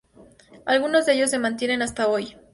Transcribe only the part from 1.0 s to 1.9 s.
de ellos se mantienen